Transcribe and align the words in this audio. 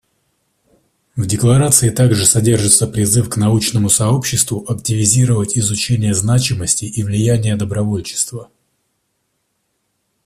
В 1.15 1.27
декларации 1.27 1.91
также 1.91 2.25
содержится 2.25 2.87
призыв 2.87 3.29
к 3.29 3.37
научному 3.37 3.87
сообществу 3.87 4.65
активизировать 4.67 5.55
изучение 5.59 6.15
значимости 6.15 6.85
и 6.85 7.03
влияния 7.03 7.55
добровольчества. 7.55 8.49